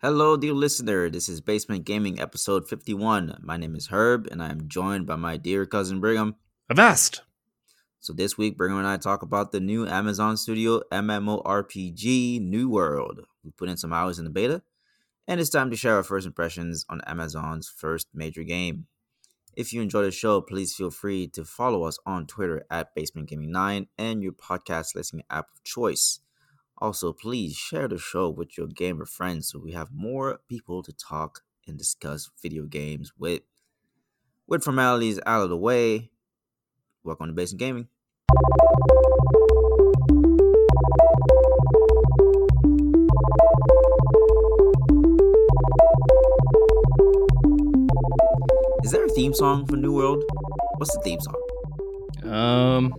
[0.00, 1.10] Hello, dear listener.
[1.10, 3.38] This is Basement Gaming episode 51.
[3.42, 6.36] My name is Herb, and I am joined by my dear cousin Brigham.
[6.70, 7.22] Avast.
[7.98, 13.22] So, this week, Brigham and I talk about the new Amazon Studio MMORPG New World.
[13.42, 14.62] We put in some hours in the beta,
[15.26, 18.86] and it's time to share our first impressions on Amazon's first major game.
[19.56, 23.28] If you enjoy the show, please feel free to follow us on Twitter at Basement
[23.28, 26.20] Gaming 9 and your podcast listening app of choice.
[26.80, 30.92] Also, please share the show with your gamer friends so we have more people to
[30.92, 33.42] talk and discuss video games with.
[34.46, 36.10] With formalities out of the way,
[37.02, 37.88] welcome to Basement Gaming.
[48.84, 50.22] Is there a theme song for New World?
[50.76, 51.47] What's the theme song?
[52.24, 52.94] Um,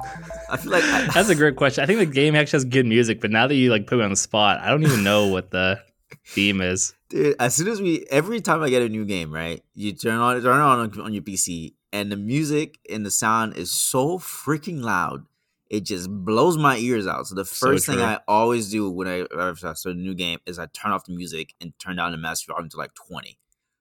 [0.49, 1.83] I feel like I, that's a great question.
[1.83, 4.03] I think the game actually has good music, but now that you like put me
[4.03, 5.81] on the spot, I don't even know what the
[6.25, 6.93] theme is.
[7.09, 9.63] Dude, as soon as we every time I get a new game, right?
[9.75, 13.71] You turn on turn on on your PC and the music and the sound is
[13.71, 15.25] so freaking loud.
[15.69, 17.27] It just blows my ears out.
[17.27, 17.99] So the So first thing.
[17.99, 21.05] I always do when I when I start a new game is I turn off
[21.05, 23.37] the music and turn down the master volume to like 20.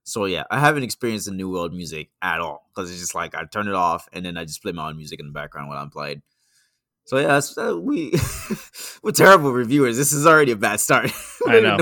[0.09, 3.35] So yeah, I haven't experienced the new world music at all because it's just like
[3.35, 5.69] I turn it off and then I just play my own music in the background
[5.69, 6.23] while I'm playing.
[7.05, 8.13] So yeah, uh, we
[9.03, 9.97] we're terrible reviewers.
[9.97, 11.11] This is already a bad start.
[11.47, 11.79] I know.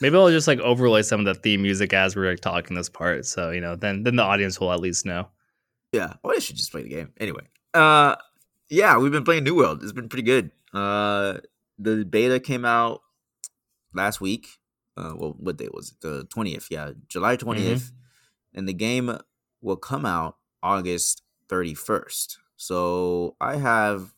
[0.00, 2.90] Maybe I'll just like overlay some of the theme music as we're like, talking this
[2.90, 5.28] part, so you know, then then the audience will at least know.
[5.92, 7.48] Yeah, or I should just play the game anyway.
[7.72, 8.16] Uh,
[8.68, 9.82] yeah, we've been playing New World.
[9.82, 10.50] It's been pretty good.
[10.74, 11.38] Uh,
[11.78, 13.00] the beta came out
[13.94, 14.57] last week.
[14.98, 16.00] Uh, well, what day was it?
[16.00, 16.66] The twentieth.
[16.70, 17.92] Yeah, July 20th
[18.54, 19.16] and the game
[19.60, 22.38] will come out August thirty first.
[22.56, 24.12] So I have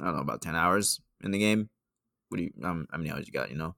[0.00, 1.70] I don't know about ten hours in the game.
[2.28, 2.52] What do you?
[2.62, 3.50] Um, how many hours you got?
[3.50, 3.74] You know.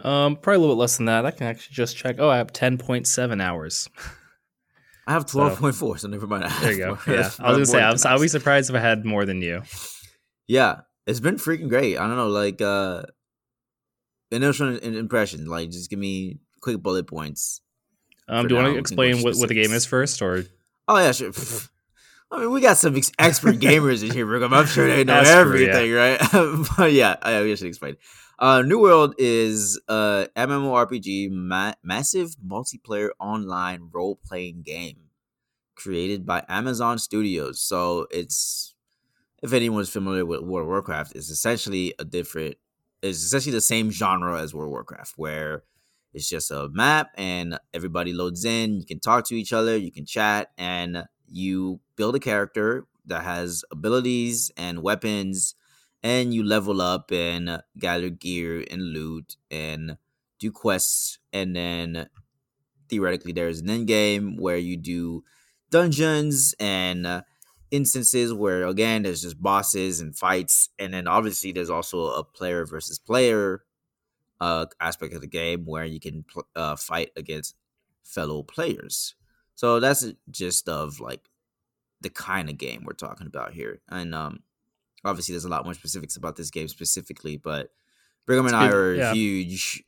[0.00, 1.24] Um, probably a little bit less than that.
[1.24, 2.16] I can actually just check.
[2.18, 3.88] Oh, I have ten point seven hours.
[5.06, 6.50] I have twelve point four, so never mind.
[6.60, 6.98] There you go.
[7.06, 9.42] Yeah, I was gonna say I was, I'll be surprised if I had more than
[9.42, 9.62] you.
[10.46, 11.98] Yeah, it's been freaking great.
[11.98, 13.04] I don't know, like uh
[14.34, 15.46] initial impression.
[15.46, 17.60] Like, just give me quick bullet points.
[18.28, 20.44] Um, do you want to explain what, what the game is first, or
[20.88, 21.32] Oh yeah, sure.
[22.30, 24.42] I mean, we got some ex- expert gamers in here.
[24.42, 25.72] I'm sure they know That's true, yeah.
[25.76, 26.66] everything, right?
[26.76, 27.96] but yeah, I, I should explain.
[28.38, 34.96] Uh, New World is a MMORPG, ma- massive multiplayer online role playing game
[35.76, 37.60] created by Amazon Studios.
[37.60, 38.74] So it's,
[39.42, 42.56] if anyone's familiar with World of Warcraft, it's essentially a different,
[43.04, 45.62] it's essentially the same genre as World of Warcraft, where
[46.12, 48.74] it's just a map and everybody loads in.
[48.74, 53.24] You can talk to each other, you can chat, and you build a character that
[53.24, 55.54] has abilities and weapons,
[56.02, 59.98] and you level up and gather gear and loot and
[60.38, 61.18] do quests.
[61.32, 62.08] And then
[62.88, 65.24] theoretically, there's an end game where you do
[65.70, 67.22] dungeons and
[67.74, 70.68] instances where, again, there's just bosses and fights.
[70.78, 73.64] And then obviously, there's also a player versus player
[74.40, 77.56] uh, aspect of the game where you can pl- uh, fight against
[78.02, 79.14] fellow players.
[79.54, 81.28] So that's just of like
[82.00, 83.80] the kind of game we're talking about here.
[83.88, 84.42] And um,
[85.04, 87.70] obviously, there's a lot more specifics about this game specifically, but
[88.26, 89.12] Brigham and I are yeah.
[89.12, 89.84] huge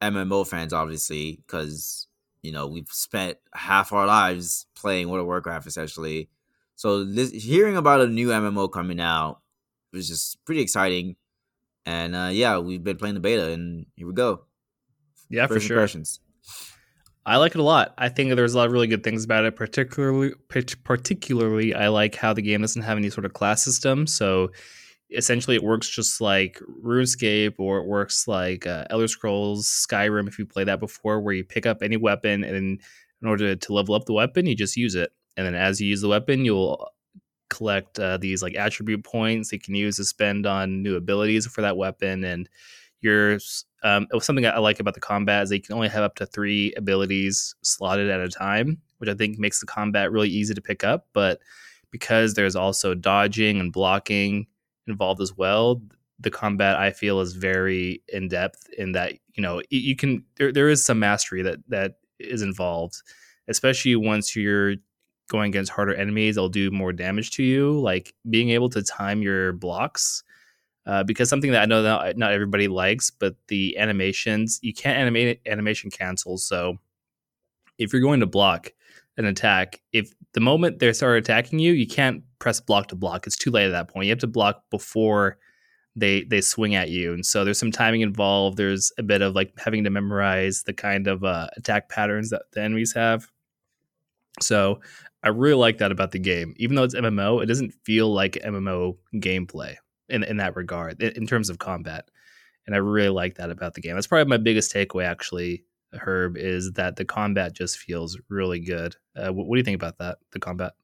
[0.00, 2.06] MMO fans, obviously, because
[2.42, 6.28] you know we've spent half our lives playing World of Warcraft essentially.
[6.78, 9.40] So this, hearing about a new MMO coming out
[9.92, 11.16] was just pretty exciting.
[11.84, 14.44] And uh, yeah, we've been playing the beta, and here we go.
[15.28, 15.78] yeah, for sure.
[15.78, 16.20] impressions.
[17.26, 17.94] I like it a lot.
[17.98, 19.56] I think there's a lot of really good things about it.
[19.56, 20.34] Particularly,
[20.84, 24.06] particularly, I like how the game doesn't have any sort of class system.
[24.06, 24.52] So
[25.10, 30.28] essentially, it works just like RuneScape, or it works like uh, Elder Scrolls Skyrim.
[30.28, 32.56] If you play that before, where you pick up any weapon, and
[33.20, 35.88] in order to level up the weapon, you just use it, and then as you
[35.88, 36.86] use the weapon, you'll
[37.48, 41.62] collect uh, these like attribute points you can use to spend on new abilities for
[41.62, 42.46] that weapon and
[43.82, 46.02] um, it was something I like about the combat is that you can only have
[46.02, 50.28] up to three abilities slotted at a time, which I think makes the combat really
[50.28, 51.06] easy to pick up.
[51.12, 51.40] But
[51.90, 54.46] because there's also dodging and blocking
[54.86, 55.80] involved as well,
[56.18, 60.52] the combat I feel is very in depth in that you know you can there,
[60.52, 63.00] there is some mastery that that is involved,
[63.46, 64.74] especially once you're
[65.28, 66.34] going against harder enemies.
[66.34, 67.78] They'll do more damage to you.
[67.80, 70.24] Like being able to time your blocks
[70.88, 74.98] uh, because something that I know that not everybody likes, but the animations you can't
[74.98, 76.44] animate animation cancels.
[76.44, 76.78] So
[77.76, 78.72] if you're going to block
[79.18, 83.26] an attack, if the moment they start attacking you, you can't press block to block.
[83.26, 84.06] It's too late at that point.
[84.06, 85.36] You have to block before
[85.94, 88.56] they they swing at you, and so there's some timing involved.
[88.56, 92.42] There's a bit of like having to memorize the kind of uh, attack patterns that
[92.52, 93.30] the enemies have.
[94.40, 94.80] So
[95.22, 96.54] I really like that about the game.
[96.56, 99.76] Even though it's MMO, it doesn't feel like MMO gameplay
[100.08, 102.08] in in that regard in, in terms of combat.
[102.66, 103.94] And I really like that about the game.
[103.94, 108.94] That's probably my biggest takeaway, actually, Herb, is that the combat just feels really good.
[109.16, 110.18] Uh, what, what do you think about that?
[110.32, 110.74] The combat?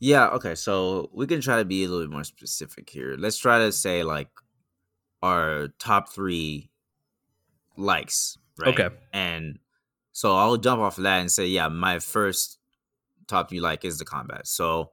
[0.00, 0.54] Yeah, okay.
[0.54, 3.16] So we can try to be a little bit more specific here.
[3.18, 4.28] Let's try to say like
[5.22, 6.70] our top three
[7.76, 8.78] likes, right?
[8.78, 8.94] Okay.
[9.12, 9.58] And
[10.12, 12.57] so I'll jump off of that and say, yeah, my first
[13.28, 14.46] top you like is the combat.
[14.46, 14.90] So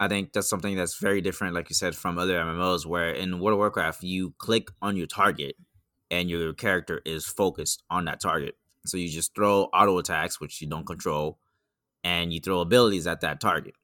[0.00, 3.38] I think that's something that's very different, like you said, from other MMOs where in
[3.38, 5.56] World of Warcraft you click on your target
[6.10, 8.56] and your character is focused on that target.
[8.84, 11.38] So you just throw auto attacks, which you don't control,
[12.02, 13.74] and you throw abilities at that target.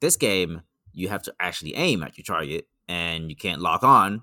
[0.00, 0.62] This game,
[0.92, 4.22] you have to actually aim at your target and you can't lock on,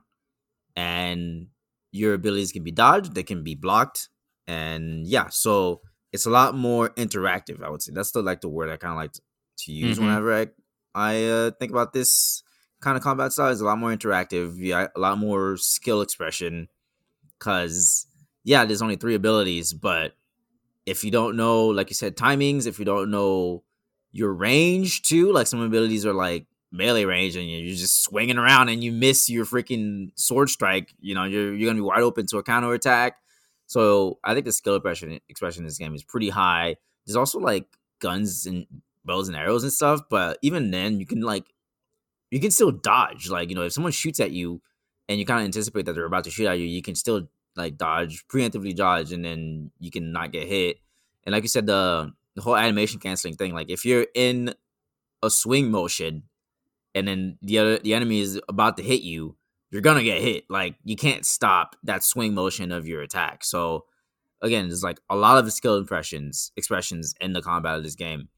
[0.76, 1.48] and
[1.92, 4.10] your abilities can be dodged, they can be blocked,
[4.48, 5.82] and yeah, so
[6.14, 7.64] it's a lot more interactive.
[7.64, 10.06] I would say that's the like the word I kind of like to use mm-hmm.
[10.06, 10.48] whenever I
[10.96, 12.44] I uh, think about this
[12.80, 13.52] kind of combat style.
[13.52, 16.68] It's a lot more interactive, yeah, a lot more skill expression.
[17.40, 18.06] Cause
[18.44, 20.14] yeah, there's only three abilities, but
[20.86, 23.64] if you don't know, like you said, timings, if you don't know
[24.12, 28.70] your range too, like some abilities are like melee range and you're just swinging around
[28.70, 32.28] and you miss your freaking sword strike, you know, you're, you're gonna be wide open
[32.28, 33.18] to a counter attack.
[33.74, 36.76] So I think the skill expression expression in this game is pretty high.
[37.08, 37.66] There's also like
[37.98, 38.68] guns and
[39.04, 41.46] bows and arrows and stuff, but even then you can like
[42.30, 43.32] you can still dodge.
[43.32, 44.62] Like, you know, if someone shoots at you
[45.10, 47.28] and you kind of anticipate that they're about to shoot at you, you can still
[47.56, 50.78] like dodge, preemptively dodge, and then you can not get hit.
[51.24, 54.54] And like you said, the the whole animation canceling thing, like if you're in
[55.24, 56.26] a swing motion
[56.94, 59.36] and then the other the enemy is about to hit you,
[59.74, 60.46] you're gonna get hit.
[60.50, 63.44] Like you can't stop that swing motion of your attack.
[63.44, 63.86] So
[64.42, 68.30] again, there's like a lot of skill impressions expressions in the combat of this game.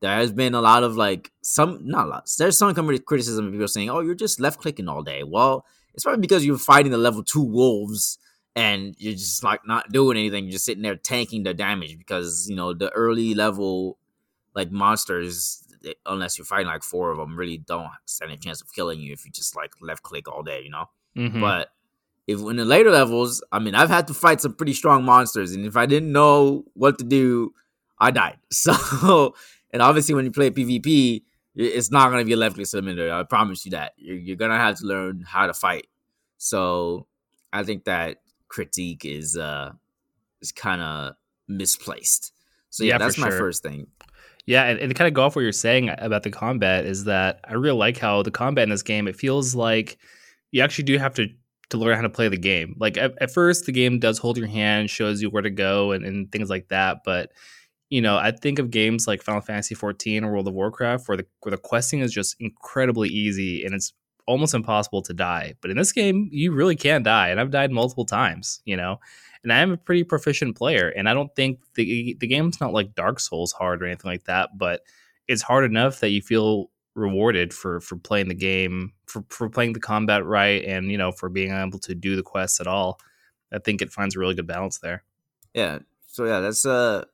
[0.00, 2.30] There has been a lot of like some not a lot.
[2.38, 6.04] There's some criticism of people saying, "Oh, you're just left clicking all day." Well, it's
[6.04, 8.18] probably because you're fighting the level two wolves
[8.58, 12.48] and you're just like not doing anything, you're just sitting there tanking the damage because
[12.48, 13.98] you know the early level
[14.54, 15.62] like monsters,
[16.06, 19.12] unless you're fighting like four of them, really don't stand a chance of killing you
[19.12, 20.86] if you just like left click all day, you know.
[21.16, 21.40] Mm-hmm.
[21.40, 21.70] But
[22.26, 25.52] if in the later levels, I mean, I've had to fight some pretty strong monsters,
[25.52, 27.52] and if I didn't know what to do,
[27.98, 28.38] I died.
[28.50, 29.34] So,
[29.70, 31.22] and obviously, when you play PvP,
[31.54, 33.12] it's not gonna be a left click cylinder.
[33.12, 33.92] I promise you that.
[33.96, 35.86] You're, you're gonna have to learn how to fight.
[36.38, 37.06] So,
[37.52, 39.72] I think that critique is uh
[40.40, 41.14] is kind of
[41.48, 42.32] misplaced.
[42.70, 43.38] So yeah, yeah that's my sure.
[43.38, 43.86] first thing.
[44.48, 47.38] Yeah, and, and kind of go off what you're saying about the combat is that
[47.46, 49.98] I really like how the combat in this game it feels like
[50.52, 51.28] you actually do have to
[51.68, 52.74] to learn how to play the game.
[52.80, 55.92] Like at, at first, the game does hold your hand, shows you where to go,
[55.92, 57.00] and, and things like that.
[57.04, 57.30] But
[57.90, 61.18] you know, I think of games like Final Fantasy 14 or World of Warcraft where
[61.18, 63.92] the where the questing is just incredibly easy and it's
[64.26, 65.56] almost impossible to die.
[65.60, 68.62] But in this game, you really can die, and I've died multiple times.
[68.64, 68.98] You know,
[69.42, 72.72] and I am a pretty proficient player, and I don't think the the game's not
[72.72, 74.82] like Dark Souls hard or anything like that, but
[75.26, 79.72] it's hard enough that you feel rewarded for for playing the game, for for playing
[79.72, 83.00] the combat right, and you know for being able to do the quests at all.
[83.52, 85.04] I think it finds a really good balance there.
[85.54, 85.78] Yeah.
[86.06, 87.04] So yeah, that's uh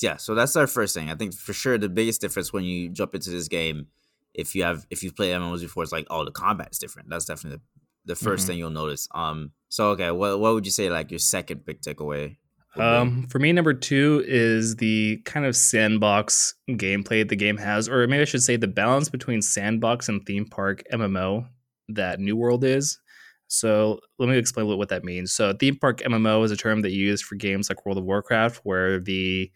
[0.00, 1.10] yeah, so that's our first thing.
[1.10, 3.86] I think for sure the biggest difference when you jump into this game
[4.34, 7.10] if you have if you've played MMOs before, it's like oh the combat is different.
[7.10, 7.60] That's definitely
[8.04, 8.46] the, the 1st mm-hmm.
[8.46, 9.08] thing you'll notice.
[9.14, 12.36] Um, so okay, what what would you say like your second big takeaway?
[12.76, 18.06] Um, for me, number two is the kind of sandbox gameplay the game has, or
[18.06, 21.48] maybe I should say the balance between sandbox and theme park MMO
[21.88, 23.00] that New World is.
[23.48, 25.32] So let me explain what, what that means.
[25.32, 28.04] So theme park MMO is a term that you use for games like World of
[28.04, 29.50] Warcraft, where the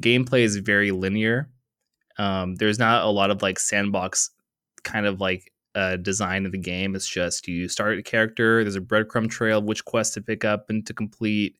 [0.00, 1.48] gameplay is very linear
[2.18, 4.30] um, there's not a lot of like sandbox
[4.82, 6.94] kind of like uh, design of the game.
[6.94, 10.44] It's just you start a character, there's a breadcrumb trail of which quest to pick
[10.44, 11.58] up and to complete.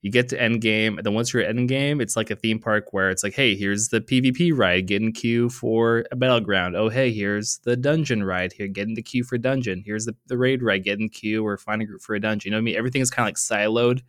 [0.00, 2.36] You get to end game, and then once you're at end game, it's like a
[2.36, 6.16] theme park where it's like, hey, here's the PvP ride, get in queue for a
[6.16, 6.76] battleground.
[6.76, 9.82] Oh, hey, here's the dungeon ride here, get in the queue for dungeon.
[9.84, 12.50] Here's the, the raid ride, get in queue or find a group for a dungeon.
[12.50, 12.76] You know what I mean?
[12.76, 14.02] Everything is kind of like siloed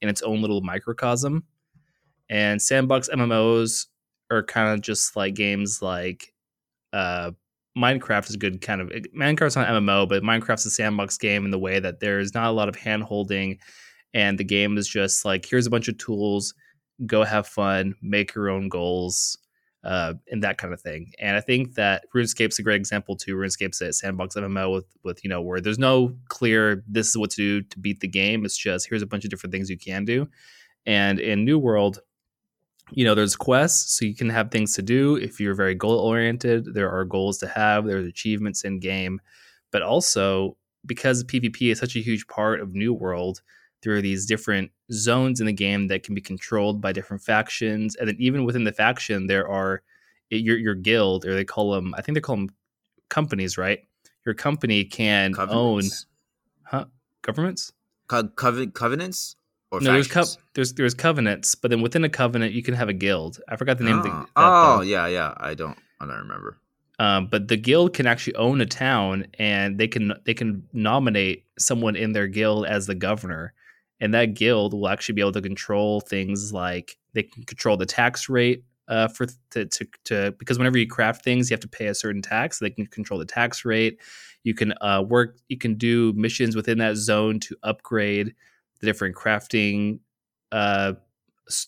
[0.00, 1.42] in its own little microcosm.
[2.30, 3.86] And sandbox MMOs
[4.30, 6.32] are kind of just like games like
[6.92, 7.32] uh,
[7.76, 11.50] Minecraft is a good kind of Minecraft's not MMO, but Minecraft's a sandbox game in
[11.50, 13.58] the way that there's not a lot of hand holding,
[14.14, 16.54] and the game is just like here's a bunch of tools,
[17.06, 19.38] go have fun, make your own goals.
[19.84, 21.12] uh, and that kind of thing.
[21.18, 23.34] And I think that RuneScape's a great example too.
[23.34, 27.30] RuneScape's a sandbox MMO with with you know where there's no clear this is what
[27.30, 28.44] to do to beat the game.
[28.44, 30.28] It's just here's a bunch of different things you can do.
[30.86, 32.00] And in New World,
[32.92, 35.16] you know, there's quests, so you can have things to do.
[35.16, 37.86] If you're very goal oriented, there are goals to have.
[37.86, 39.20] There's achievements in game,
[39.70, 43.40] but also because PvP is such a huge part of New World,
[43.82, 47.96] there are these different zones in the game that can be controlled by different factions,
[47.96, 49.82] and then even within the faction, there are
[50.30, 52.50] your your guild, or they call them, I think they call them
[53.08, 53.80] companies, right?
[54.24, 55.82] Your company can own,
[56.64, 56.84] huh?
[57.22, 57.72] Governments?
[58.08, 59.36] Co- coven- covenants?
[59.72, 62.90] Or no, there's, co- there's there's covenants, but then within a covenant, you can have
[62.90, 63.40] a guild.
[63.48, 63.98] I forgot the name oh.
[63.98, 64.10] of the.
[64.10, 65.32] That, oh yeah, yeah.
[65.38, 65.78] I don't.
[65.98, 66.58] I don't remember.
[66.98, 71.46] Um, but the guild can actually own a town, and they can they can nominate
[71.58, 73.54] someone in their guild as the governor,
[73.98, 77.86] and that guild will actually be able to control things like they can control the
[77.86, 81.68] tax rate uh, for to, to, to because whenever you craft things, you have to
[81.68, 82.58] pay a certain tax.
[82.58, 83.98] So they can control the tax rate.
[84.44, 85.38] You can uh, work.
[85.48, 88.34] You can do missions within that zone to upgrade
[88.82, 90.00] the different crafting.
[90.50, 90.92] Uh,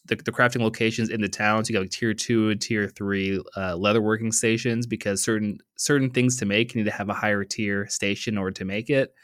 [0.07, 1.69] the, the, crafting locations in the towns.
[1.69, 6.37] You got like tier two and tier three uh, leatherworking stations because certain certain things
[6.39, 9.15] to make you need to have a higher tier station in order to make it.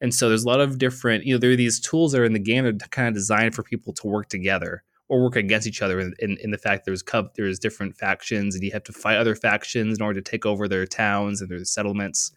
[0.00, 2.24] And so there's a lot of different, you know, there are these tools that are
[2.24, 5.36] in the game that are kind of designed for people to work together or work
[5.36, 7.04] against each other in, in, in the fact there's
[7.36, 10.68] there's different factions and you have to fight other factions in order to take over
[10.68, 12.32] their towns and their settlements.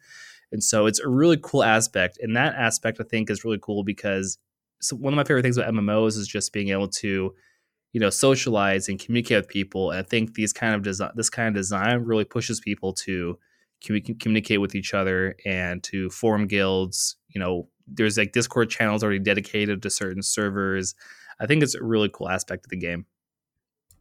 [0.51, 2.17] And so it's a really cool aspect.
[2.21, 4.37] And that aspect I think is really cool because
[4.81, 7.33] so one of my favorite things about MMOs is just being able to,
[7.91, 9.91] you know, socialize and communicate with people.
[9.91, 13.37] And I think these kind of design, this kind of design really pushes people to
[13.81, 17.17] communicate with each other and to form guilds.
[17.29, 20.95] You know, there's like Discord channels already dedicated to certain servers.
[21.39, 23.05] I think it's a really cool aspect of the game.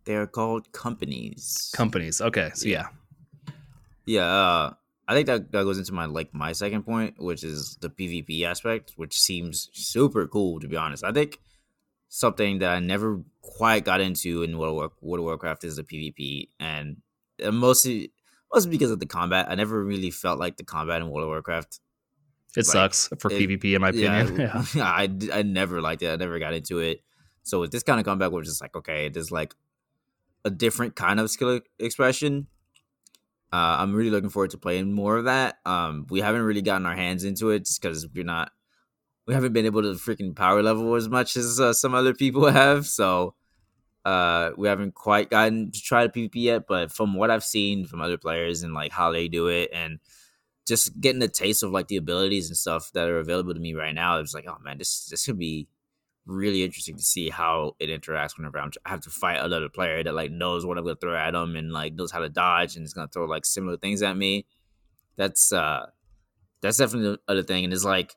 [0.04, 1.70] They're called companies.
[1.74, 2.20] Companies.
[2.20, 2.50] Okay.
[2.54, 2.88] So yeah.
[4.06, 4.24] Yeah.
[4.24, 4.72] Uh,
[5.08, 8.44] I think that, that goes into my like my second point, which is the PvP
[8.44, 11.02] aspect, which seems super cool to be honest.
[11.02, 11.40] I think
[12.08, 15.82] something that I never quite got into in World of, World of Warcraft is the
[15.82, 16.98] PvP, and
[17.50, 18.12] mostly
[18.52, 19.46] mostly because of the combat.
[19.48, 21.80] I never really felt like the combat in World of Warcraft.
[22.54, 24.36] It like, sucks for it, PvP, in my opinion.
[24.38, 24.84] Yeah, yeah.
[24.84, 26.10] I I never liked it.
[26.10, 27.02] I never got into it.
[27.44, 29.54] So with this kind of combat, we're just like, okay, there's like
[30.44, 32.46] a different kind of skill expression.
[33.52, 35.58] Uh, I'm really looking forward to playing more of that.
[35.64, 38.50] Um, we haven't really gotten our hands into it because we're not,
[39.26, 42.46] we haven't been able to freaking power level as much as uh, some other people
[42.50, 42.86] have.
[42.86, 43.34] So
[44.04, 46.66] uh, we haven't quite gotten to try the PvP yet.
[46.66, 49.98] But from what I've seen from other players and like how they do it, and
[50.66, 53.74] just getting a taste of like the abilities and stuff that are available to me
[53.74, 55.68] right now, it's like, oh man, this this could be
[56.28, 60.04] really interesting to see how it interacts whenever I'm, I have to fight another player
[60.04, 62.76] that like knows what I'm gonna throw at them and like knows how to dodge
[62.76, 64.46] and is gonna throw like similar things at me.
[65.16, 65.86] That's uh
[66.60, 67.64] that's definitely the other thing.
[67.64, 68.14] And it's like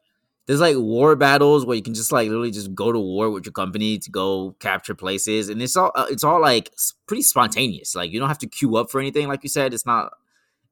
[0.48, 3.46] there's like war battles where you can just like literally just go to war with
[3.46, 6.72] your company to go capture places, and it's all uh, it's all like
[7.08, 7.96] pretty spontaneous.
[7.96, 9.27] Like you don't have to queue up for anything.
[9.27, 10.12] Like you said, it's not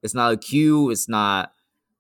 [0.04, 0.90] it's not a queue.
[0.90, 1.54] It's not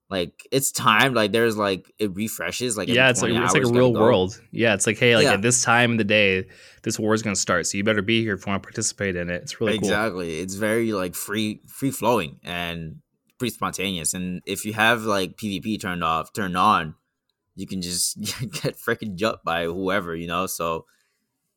[0.09, 3.67] like it's timed like there's like it refreshes like yeah it's like it's like a
[3.67, 5.33] real world yeah it's like hey like yeah.
[5.33, 6.47] at this time of the day
[6.83, 8.67] this war is going to start so you better be here if you want to
[8.67, 9.87] participate in it it's really cool.
[9.87, 10.43] exactly cool.
[10.43, 12.97] it's very like free free flowing and
[13.37, 16.95] pretty spontaneous and if you have like pvp turned off turned on
[17.55, 18.19] you can just
[18.61, 20.85] get freaking jumped by whoever you know so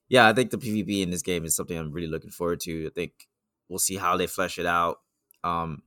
[0.08, 2.86] yeah i think the pvp in this game is something i'm really looking forward to
[2.86, 3.28] i think
[3.68, 4.98] we'll see how they flesh it out
[5.42, 5.82] um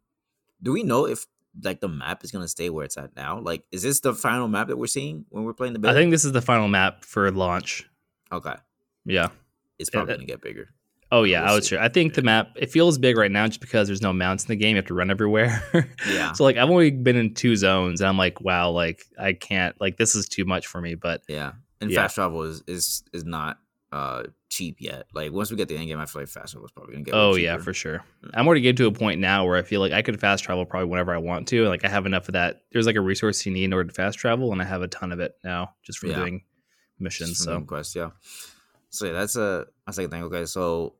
[0.62, 1.28] do we know if
[1.64, 3.40] like the map is gonna stay where it's at now?
[3.40, 5.80] Like, is this the final map that we're seeing when we're playing the?
[5.80, 5.94] Beta?
[5.94, 7.90] I think this is the final map for launch.
[8.32, 8.56] Okay.
[9.06, 9.30] Yeah.
[9.80, 10.70] It's probably it, gonna get bigger.
[11.12, 11.80] Oh yeah, we'll I would sure.
[11.80, 12.16] I think yeah.
[12.16, 14.72] the map it feels big right now just because there's no mounts in the game.
[14.72, 15.64] You have to run everywhere.
[16.10, 16.34] yeah.
[16.34, 19.80] So like I've only been in two zones, and I'm like, wow, like I can't
[19.80, 20.96] like this is too much for me.
[20.96, 22.02] But yeah, and yeah.
[22.02, 23.60] fast travel is is is not
[23.92, 25.06] uh cheap yet.
[25.14, 27.06] Like once we get the end game, I feel like fast travel is probably gonna
[27.06, 27.14] get.
[27.14, 28.04] Oh yeah, for sure.
[28.24, 28.32] Mm.
[28.34, 30.66] I'm already getting to a point now where I feel like I could fast travel
[30.66, 31.68] probably whenever I want to.
[31.68, 32.62] Like I have enough of that.
[32.72, 34.88] There's like a resource you need in order to fast travel, and I have a
[34.88, 36.18] ton of it now just from yeah.
[36.18, 36.44] doing
[37.00, 37.38] missions.
[37.38, 38.12] so quest, yeah.
[38.90, 40.24] So yeah, that's a my second thing.
[40.24, 40.96] Okay, so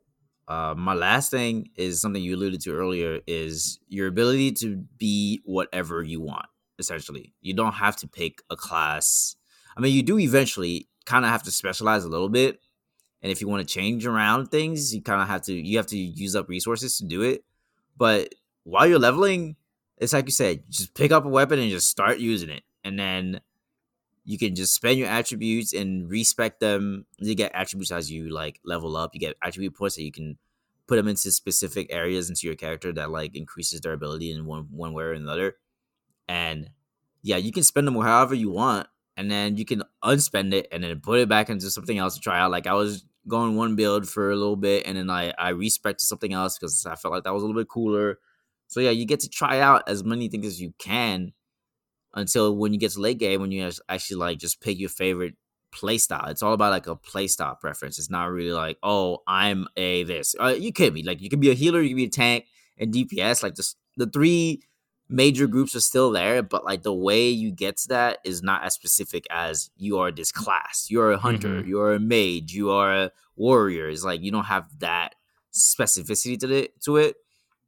[0.48, 5.42] uh, my last thing is something you alluded to earlier is your ability to be
[5.46, 6.46] whatever you want.
[6.78, 9.36] Essentially, you don't have to pick a class.
[9.78, 12.60] I mean, you do eventually kind of have to specialize a little bit,
[13.26, 15.88] and if you want to change around things you kind of have to you have
[15.88, 17.44] to use up resources to do it
[17.98, 19.56] but while you're leveling
[19.98, 23.00] it's like you said just pick up a weapon and just start using it and
[23.00, 23.42] then
[24.28, 28.60] you can just spend your attributes and respec them you get attributes as you like
[28.64, 30.38] level up you get attribute points that you can
[30.88, 34.68] put them into specific areas into your character that like increases their ability in one
[34.72, 35.56] one way or another.
[36.28, 36.70] And
[37.22, 40.84] yeah, you can spend them however you want, and then you can unspend it and
[40.84, 42.52] then put it back into something else to try out.
[42.52, 45.98] Like I was going one build for a little bit, and then I I respec
[45.98, 48.20] to something else because I felt like that was a little bit cooler.
[48.68, 51.34] So yeah, you get to try out as many things as you can
[52.14, 55.36] until when you get to late game when you actually like just pick your favorite
[55.72, 56.28] play style.
[56.30, 58.00] It's all about like a play style preference.
[58.00, 60.36] It's not really like, oh, I'm a this.
[60.40, 62.46] Uh, you could be like you could be a healer, you could be a tank
[62.78, 63.44] and DPS.
[63.44, 64.62] Like just the three
[65.10, 68.64] major groups are still there, but like the way you get to that is not
[68.64, 70.88] as specific as you are this class.
[70.90, 71.70] You're a hunter, mm-hmm.
[71.70, 73.90] you're a mage, you are a warrior.
[73.90, 75.16] It's like you don't have that
[75.54, 77.18] specificity to it to it.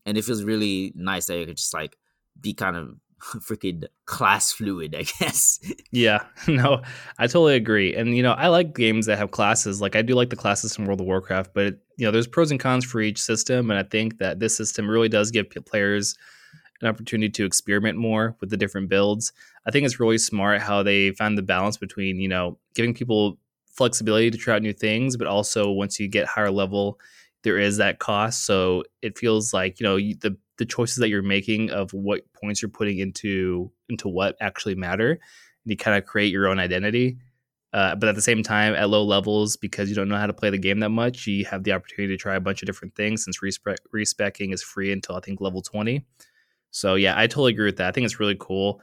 [0.06, 1.98] And it feels really nice that you could just like
[2.40, 5.60] be kind of freaking class fluid, I guess.
[5.92, 6.82] yeah, no,
[7.20, 7.96] I totally agree.
[7.96, 9.80] And you know, I like games that have classes.
[9.80, 12.28] Like I do like the classes from World of Warcraft, but it, you know, there's
[12.28, 15.50] pros and cons for each system, and I think that this system really does give
[15.66, 16.16] players
[16.82, 19.34] an opportunity to experiment more with the different builds.
[19.66, 23.38] I think it's really smart how they found the balance between, you know, giving people
[23.72, 27.00] flexibility to try out new things, but also once you get higher level,
[27.44, 28.46] there is that cost.
[28.46, 32.62] So it feels like, you know, the the choices that you're making of what points
[32.62, 35.12] you're putting into into what actually matter.
[35.12, 35.20] And
[35.72, 37.18] you kind of create your own identity.
[37.74, 40.34] Uh, but at the same time, at low levels, because you don't know how to
[40.34, 42.96] play the game that much, you have the opportunity to try a bunch of different
[42.96, 46.04] things since respec- respecking is free until I think level 20.
[46.78, 47.88] So yeah, I totally agree with that.
[47.88, 48.82] I think it's really cool.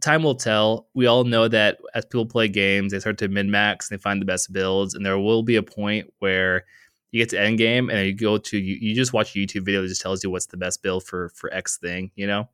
[0.00, 0.86] Time will tell.
[0.94, 4.02] We all know that as people play games, they start to min max and they
[4.02, 6.64] find the best builds, and there will be a point where
[7.10, 9.64] you get to end game and you go to you, you just watch a YouTube
[9.64, 12.48] video that just tells you what's the best build for for X thing, you know.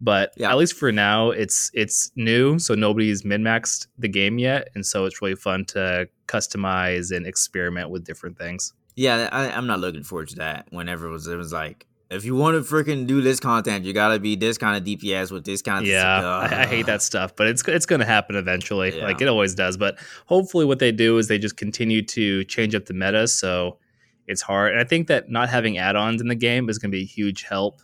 [0.00, 0.50] But yeah.
[0.50, 4.84] at least for now, it's it's new, so nobody's min maxed the game yet, and
[4.84, 8.72] so it's really fun to customize and experiment with different things.
[8.96, 10.66] Yeah, I, am not looking forward to that.
[10.70, 13.92] Whenever it was, it was like if you want to freaking do this content, you
[13.92, 15.90] gotta be this kind of DPS with this kind of.
[15.90, 19.04] Yeah, uh, I, I, hate that stuff, but it's it's gonna happen eventually, yeah.
[19.04, 19.76] like it always does.
[19.76, 23.78] But hopefully, what they do is they just continue to change up the meta, so
[24.26, 24.72] it's hard.
[24.72, 27.44] And I think that not having add-ons in the game is gonna be a huge
[27.44, 27.80] help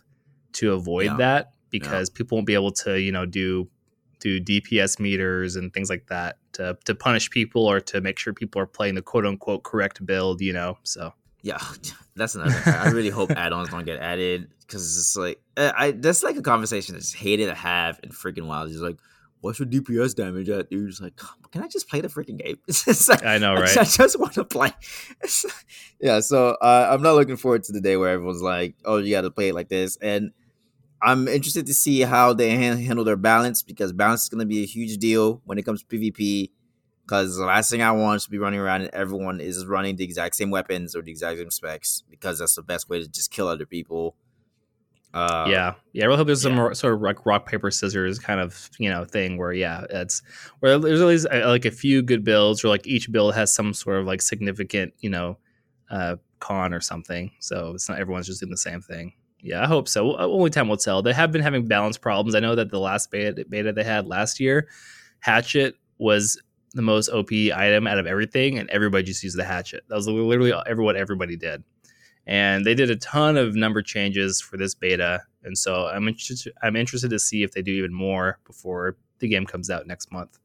[0.53, 1.17] to avoid yeah.
[1.17, 2.17] that because yeah.
[2.17, 3.67] people won't be able to, you know, do
[4.19, 8.33] do DPS meters and things like that to to punish people or to make sure
[8.33, 10.77] people are playing the quote unquote correct build, you know.
[10.83, 11.57] So yeah,
[12.15, 12.55] that's another.
[12.65, 16.41] I really hope add-ons don't get added because it's like eh, I that's like a
[16.41, 18.69] conversation that's hated to have in freaking wild.
[18.69, 18.97] He's like,
[19.41, 21.19] "What's your DPS damage at?" Dude, it's like,
[21.51, 23.77] "Can I just play the freaking game?" It's like, I know, right?
[23.77, 24.71] I, I just want to play.
[26.01, 29.11] yeah, so uh, I'm not looking forward to the day where everyone's like, "Oh, you
[29.11, 30.31] got to play it like this," and
[31.01, 34.63] I'm interested to see how they handle their balance because balance is going to be
[34.63, 36.49] a huge deal when it comes to PvP
[37.09, 39.95] because the last thing I want is to be running around and everyone is running
[39.95, 43.07] the exact same weapons or the exact same specs because that's the best way to
[43.07, 44.15] just kill other people.
[45.11, 46.03] Uh, yeah, yeah.
[46.03, 46.55] I really hope there's yeah.
[46.55, 50.21] some sort of like rock paper scissors kind of you know thing where yeah, it's
[50.59, 53.73] where there's always uh, like a few good builds or like each build has some
[53.73, 55.39] sort of like significant you know
[55.89, 57.31] uh, con or something.
[57.39, 59.13] So it's not everyone's just doing the same thing.
[59.41, 60.15] Yeah, I hope so.
[60.15, 61.01] Only time will tell.
[61.01, 62.35] They have been having balance problems.
[62.35, 64.67] I know that the last beta, beta they had last year,
[65.21, 66.39] Hatchet was
[66.73, 69.83] the most OP item out of everything, and everybody just used the hatchet.
[69.87, 71.63] That was literally every, what everybody did.
[72.27, 76.53] And they did a ton of number changes for this beta, and so I'm interested.
[76.61, 80.11] I'm interested to see if they do even more before the game comes out next
[80.11, 80.37] month.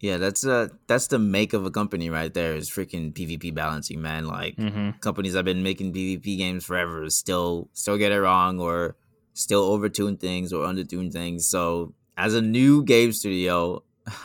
[0.00, 4.00] Yeah, that's uh that's the make of a company right there is freaking PvP balancing,
[4.00, 4.26] man.
[4.26, 4.98] Like mm-hmm.
[5.00, 8.96] companies have been making PvP games forever still still get it wrong or
[9.34, 11.46] still overtune things or undertune things.
[11.46, 13.82] So as a new game studio,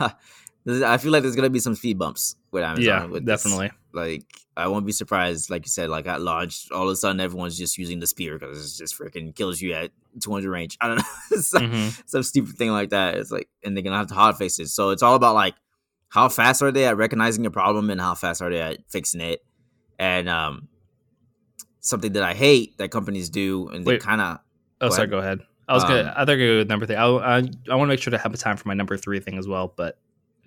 [0.68, 2.84] I feel like there's gonna be some speed bumps with Amazon.
[2.84, 3.68] Yeah, with definitely.
[3.68, 3.76] This.
[3.92, 4.24] Like
[4.56, 7.56] I won't be surprised, like you said, like at launch, all of a sudden everyone's
[7.56, 10.76] just using the spear because it just freaking kills you at 200 range.
[10.80, 12.00] I don't know, some, mm-hmm.
[12.06, 13.16] some stupid thing like that.
[13.16, 14.68] It's like, and they're gonna have to hotfix it.
[14.68, 15.54] So it's all about like
[16.08, 19.20] how fast are they at recognizing a problem and how fast are they at fixing
[19.20, 19.44] it.
[19.98, 20.68] And um,
[21.80, 24.38] something that I hate that companies do, and they kind of.
[24.80, 25.04] Oh, sorry.
[25.04, 25.10] Ahead.
[25.10, 25.40] Go ahead.
[25.68, 26.14] I was um, gonna.
[26.16, 26.96] I think I go with number three.
[26.96, 29.20] I I, I want to make sure to have a time for my number three
[29.20, 29.98] thing as well, but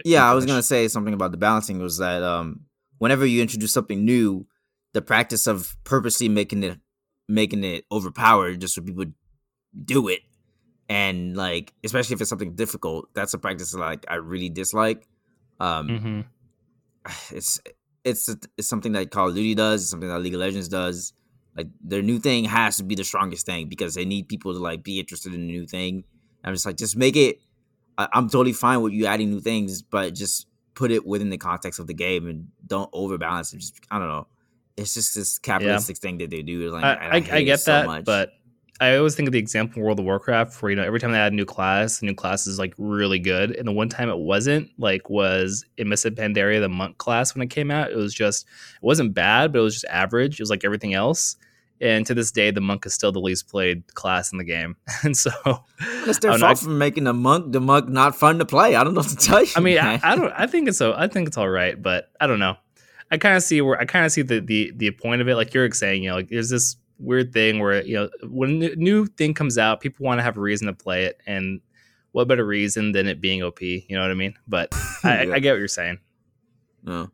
[0.05, 2.61] yeah, I was gonna say something about the balancing was that um,
[2.97, 4.45] whenever you introduce something new,
[4.93, 6.79] the practice of purposely making it
[7.27, 9.05] making it overpowered just so people
[9.85, 10.21] do it,
[10.87, 15.07] and like especially if it's something difficult, that's a practice like I really dislike.
[15.59, 16.21] Um, mm-hmm.
[17.35, 17.59] It's
[18.03, 21.13] it's it's something that Call of Duty does, something that League of Legends does.
[21.57, 24.59] Like their new thing has to be the strongest thing because they need people to
[24.59, 26.05] like be interested in the new thing.
[26.43, 27.41] I'm just like, just make it
[27.99, 31.37] I, am totally fine with you adding new things, but just put it within the
[31.37, 33.57] context of the game and don't overbalance it.
[33.57, 34.27] Just I don't know.
[34.77, 36.01] it's just this capitalistic yeah.
[36.01, 36.71] thing that they do.
[36.71, 38.31] Like I, I, I, get that, so but
[38.79, 41.17] I always think of the example World of Warcraft, where you know every time they
[41.17, 44.07] add a new class, the new class is like really good, and the one time
[44.07, 47.91] it wasn't, like was in Mists of Pandaria, the monk class when it came out.
[47.91, 50.39] It was just it wasn't bad, but it was just average.
[50.39, 51.35] It was like everything else.
[51.81, 54.75] And to this day, the monk is still the least played class in the game,
[55.03, 55.31] and so
[55.79, 58.75] it's their fault for making the monk the monk not fun to play.
[58.75, 59.51] I don't know what to tell you.
[59.55, 60.33] I mean, I, I, don't.
[60.35, 60.93] I think it's so.
[60.93, 62.57] I think it's all right, but I don't know.
[63.11, 65.35] I kind of see where I kind of see the, the the point of it.
[65.35, 68.75] Like you're saying, you know, like there's this weird thing where you know when a
[68.75, 71.61] new thing comes out, people want to have a reason to play it, and
[72.11, 73.61] what better reason than it being OP?
[73.61, 74.35] You know what I mean?
[74.47, 74.69] But
[75.03, 75.33] I, yeah.
[75.33, 75.99] I, get what you're saying.
[76.83, 77.09] No.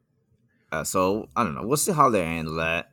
[0.71, 1.65] Uh, so I don't know.
[1.65, 2.89] We'll see how they handle that.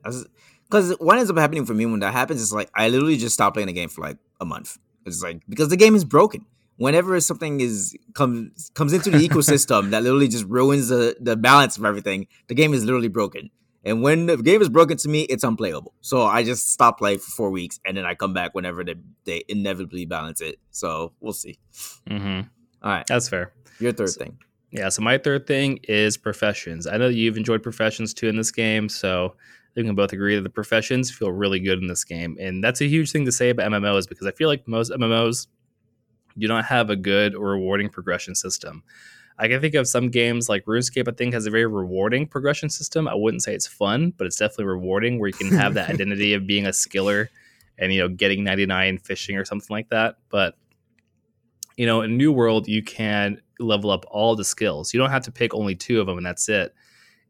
[0.72, 3.35] Because what ends up happening for me when that happens is like I literally just
[3.35, 4.78] stop playing the game for like a month.
[5.04, 6.46] It's like because the game is broken.
[6.78, 11.76] Whenever something is comes comes into the ecosystem that literally just ruins the, the balance
[11.76, 13.50] of everything, the game is literally broken.
[13.85, 15.92] And when the game is broken to me, it's unplayable.
[16.00, 18.94] So I just stop playing for four weeks, and then I come back whenever they,
[19.24, 20.58] they inevitably balance it.
[20.70, 21.58] So we'll see.
[22.08, 22.48] Mm-hmm.
[22.82, 23.52] All right, that's fair.
[23.78, 24.38] Your third so, thing.
[24.70, 24.88] Yeah.
[24.88, 26.87] So my third thing is professions.
[26.87, 29.35] I know you've enjoyed professions too in this game, so
[29.74, 32.80] we can both agree that the professions feel really good in this game, and that's
[32.80, 35.46] a huge thing to say about MMOs because I feel like most MMOs
[36.38, 38.82] do not have a good or rewarding progression system.
[39.38, 42.68] I can think of some games like RuneScape, I think has a very rewarding progression
[42.68, 43.08] system.
[43.08, 46.35] I wouldn't say it's fun, but it's definitely rewarding where you can have that identity
[46.35, 47.28] of being a skiller
[47.78, 50.16] and, you know, getting 99 fishing or something like that.
[50.28, 50.56] But,
[51.76, 54.92] you know, in New World, you can level up all the skills.
[54.92, 56.74] You don't have to pick only two of them and that's it.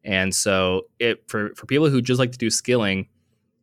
[0.05, 3.09] And so it for, for people who just like to do skilling,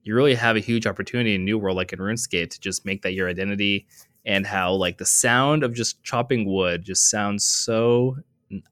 [0.04, 3.02] you really have a huge opportunity in New World, like in RuneScape, to just make
[3.02, 3.88] that your identity
[4.26, 8.18] and how like the sound of just chopping wood just sounds so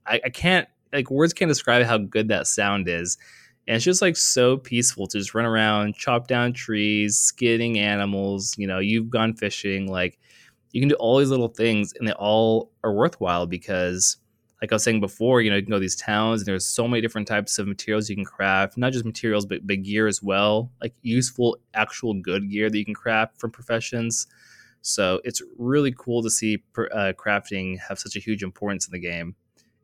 [0.06, 3.18] I, I can't like words can't describe how good that sound is.
[3.68, 8.56] And it's just like so peaceful to just run around, chop down trees, skinning animals.
[8.58, 9.92] You know, you've gone fishing.
[9.92, 10.18] Like
[10.72, 14.18] you can do all these little things, and they all are worthwhile because,
[14.62, 16.66] like I was saying before, you know, you can go to these towns, and there's
[16.66, 18.78] so many different types of materials you can craft.
[18.78, 20.72] Not just materials, but, but gear as well.
[20.82, 24.28] Like useful, actual good gear that you can craft from professions.
[24.82, 29.00] So it's really cool to see uh, crafting have such a huge importance in the
[29.00, 29.36] game.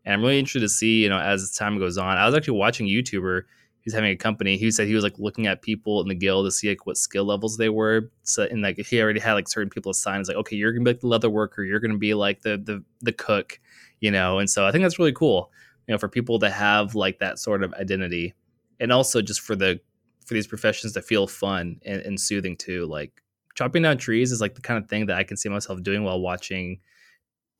[0.05, 2.17] And I'm really interested to see, you know, as time goes on.
[2.17, 3.43] I was actually watching a YouTuber
[3.83, 4.57] who's having a company.
[4.57, 6.97] He said he was like looking at people in the guild to see like what
[6.97, 8.09] skill levels they were.
[8.23, 10.21] So and like he already had like certain people assigned.
[10.21, 12.57] It's like, okay, you're gonna be like the leather worker, you're gonna be like the
[12.57, 13.59] the the cook,
[14.03, 14.37] you know.
[14.37, 15.49] And so I think that's really cool,
[15.87, 18.33] you know, for people to have like that sort of identity,
[18.79, 19.79] and also just for the
[20.25, 22.85] for these professions to feel fun and, and soothing too.
[22.85, 23.23] Like
[23.55, 26.03] chopping down trees is like the kind of thing that I can see myself doing
[26.03, 26.81] while watching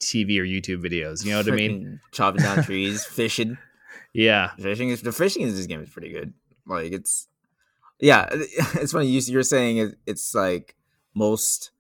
[0.02, 1.24] TV or YouTube videos.
[1.24, 2.02] You know what I mean?
[2.12, 3.58] Chopping down trees, fishing.
[4.12, 6.34] Yeah, fishing is the fishing in this game is pretty good.
[6.68, 7.30] Like it's,
[8.02, 9.08] yeah, it's funny.
[9.08, 10.76] You, you're saying it's like
[11.16, 11.72] most,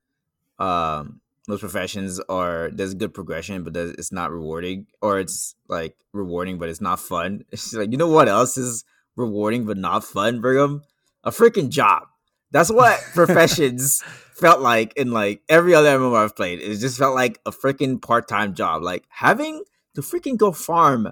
[0.57, 6.57] um, most professions are there's good progression, but it's not rewarding, or it's like rewarding,
[6.57, 7.43] but it's not fun.
[7.51, 10.83] It's like you know what else is rewarding but not fun, Brigham?
[11.23, 12.03] A freaking job.
[12.51, 14.03] That's what professions
[14.35, 16.59] felt like in like every other MMO I've played.
[16.59, 18.83] It just felt like a freaking part time job.
[18.83, 19.63] Like having
[19.95, 21.09] to freaking go farm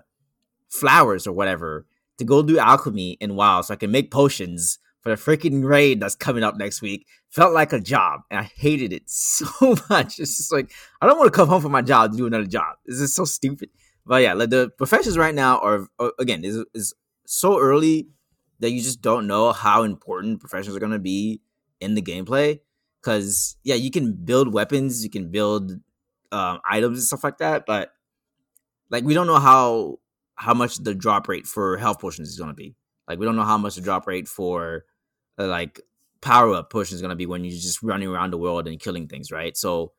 [0.69, 1.85] flowers or whatever
[2.17, 5.99] to go do alchemy in WoW so I can make potions for the freaking raid
[5.99, 9.47] that's coming up next week felt like a job and I hated it so
[9.89, 10.19] much.
[10.19, 12.45] It's just like I don't want to come home from my job to do another
[12.45, 12.77] job.
[12.85, 13.69] This is so stupid.
[14.05, 16.93] But yeah, like the professions right now are uh, again is is
[17.25, 18.07] so early
[18.59, 21.41] that you just don't know how important professions are going to be
[21.79, 22.59] in the gameplay.
[23.01, 25.71] Because yeah, you can build weapons, you can build
[26.31, 27.91] um, items and stuff like that, but
[28.89, 29.99] like we don't know how
[30.35, 32.75] how much the drop rate for health potions is going to be.
[33.07, 34.85] Like we don't know how much the drop rate for
[35.41, 35.81] Uh, like
[36.21, 38.79] power up potions is going to be when you're just running around the world and
[38.79, 39.57] killing things, right?
[39.57, 39.91] So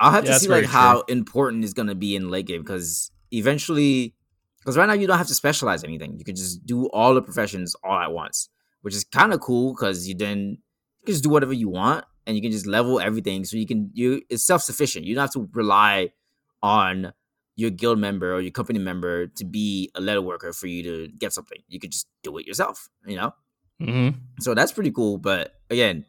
[0.00, 0.72] I'll have yeah, to see like true.
[0.72, 4.14] how important it's going to be in late game because eventually
[4.58, 6.18] because right now you don't have to specialize anything.
[6.18, 8.48] You can just do all the professions all at once,
[8.82, 10.58] which is kind of cool because you then
[11.00, 13.44] you can just do whatever you want and you can just level everything.
[13.44, 15.04] So you can you it's self sufficient.
[15.04, 16.10] You don't have to rely
[16.62, 17.12] on
[17.56, 21.08] your guild member or your company member to be a leather worker for you to
[21.16, 21.58] get something.
[21.66, 22.88] You could just do it yourself.
[23.06, 23.34] You know.
[23.80, 24.18] Mm-hmm.
[24.40, 25.18] So that's pretty cool.
[25.18, 26.04] But again,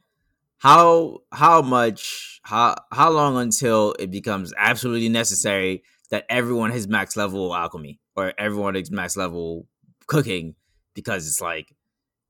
[0.59, 7.15] how how much how how long until it becomes absolutely necessary that everyone has max
[7.15, 9.67] level alchemy or everyone is max level
[10.07, 10.55] cooking
[10.93, 11.73] because it's like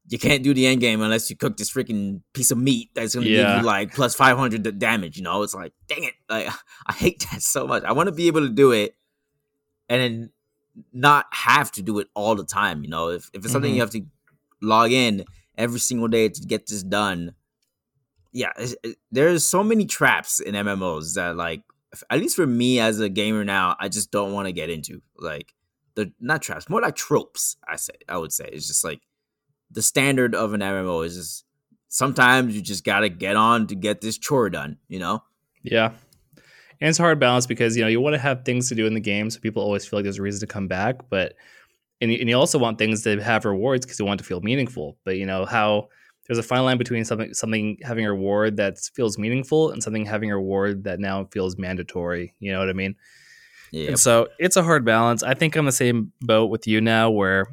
[0.08, 3.15] you can't do the end game unless you cook this freaking piece of meat that's
[3.15, 3.54] gonna yeah.
[3.54, 6.47] give you like plus 500 damage you know it's like dang it like
[6.88, 8.95] i hate that so much i want to be able to do it
[9.88, 10.30] and then
[10.93, 13.75] not have to do it all the time you know if, if it's something mm-hmm.
[13.75, 14.06] you have to
[14.62, 15.26] log in
[15.58, 17.36] every single day to get this done.
[18.32, 21.63] Yeah, it, there's so many traps in MMOs that like
[22.10, 25.02] at least for me as a gamer now, I just don't want to get into.
[25.17, 25.54] Like
[25.95, 27.58] the not traps, more like tropes.
[27.67, 29.02] I say I would say it's just like
[29.72, 31.45] the standard of an MMO is just
[31.88, 34.78] sometimes you just gotta get on to get this chore done.
[34.88, 35.24] You know?
[35.63, 35.91] Yeah.
[36.82, 38.86] And it's a hard balance because you know you want to have things to do
[38.86, 41.10] in the game, so people always feel like there's a reason to come back.
[41.10, 41.34] But
[42.01, 44.97] and, and you also want things to have rewards because you want to feel meaningful.
[45.03, 45.89] But you know how
[46.27, 50.05] there's a fine line between something something having a reward that feels meaningful and something
[50.05, 52.35] having a reward that now feels mandatory.
[52.39, 52.95] You know what I mean?
[53.71, 53.89] Yeah.
[53.89, 55.23] And so it's a hard balance.
[55.23, 57.47] I think I'm the same boat with you now, where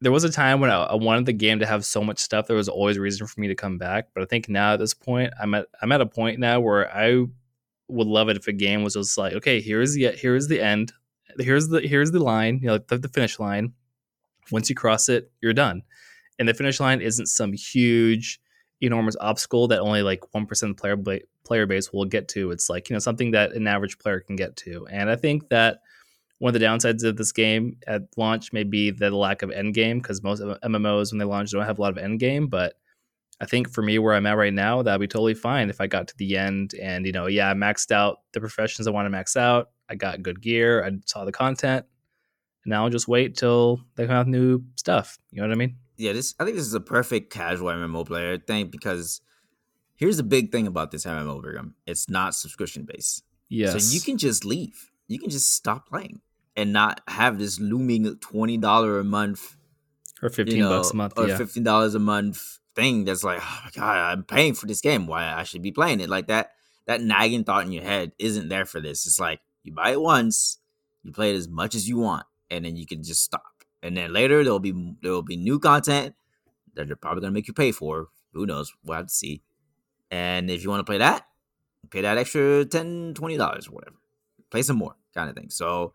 [0.00, 2.46] there was a time when I, I, wanted the game to have so much stuff.
[2.46, 4.08] There was always a reason for me to come back.
[4.14, 6.94] But I think now at this point, I'm at I'm at a point now where
[6.94, 7.24] I
[7.88, 10.92] would love it if a game was just like, okay, here's the here's the end,
[11.38, 13.72] here's the here's the line, you know, the, the finish line.
[14.50, 15.82] Once you cross it, you're done.
[16.38, 18.40] And the finish line isn't some huge,
[18.80, 20.96] enormous obstacle that only like one of percent player
[21.44, 22.50] player base will get to.
[22.50, 24.86] It's like you know something that an average player can get to.
[24.90, 25.80] And I think that
[26.38, 29.74] one of the downsides of this game at launch may be the lack of end
[29.74, 32.48] game because most MMOs when they launch don't have a lot of end game.
[32.48, 32.74] But
[33.40, 35.86] I think for me where I'm at right now, that'd be totally fine if I
[35.86, 39.06] got to the end and you know, yeah, I maxed out the professions I want
[39.06, 39.70] to max out.
[39.88, 40.84] I got good gear.
[40.84, 41.86] I saw the content.
[42.64, 45.18] And now I'll just wait till they come out with new stuff.
[45.30, 45.76] You know what I mean?
[45.96, 49.20] Yeah, this I think this is a perfect casual MMO player thing because
[49.96, 51.74] here's the big thing about this MMO program.
[51.86, 53.22] It's not subscription based.
[53.48, 53.72] Yes.
[53.72, 54.90] So you can just leave.
[55.06, 56.20] You can just stop playing
[56.56, 59.56] and not have this looming twenty dollar a month
[60.22, 61.36] or fifteen you know, bucks a month or yeah.
[61.36, 65.06] fifteen dollars a month thing that's like, oh my god, I'm paying for this game.
[65.06, 66.52] Why I should be playing it like that?
[66.86, 69.06] That nagging thought in your head isn't there for this.
[69.06, 70.58] It's like you buy it once,
[71.02, 73.42] you play it as much as you want, and then you can just stop.
[73.82, 76.14] And then later there'll be there will be new content
[76.74, 78.08] that they're probably gonna make you pay for.
[78.32, 78.72] Who knows?
[78.84, 79.42] We'll have to see.
[80.10, 81.26] And if you want to play that,
[81.90, 83.96] pay that extra 10 20 dollars or whatever.
[84.50, 85.50] Play some more kind of thing.
[85.50, 85.94] So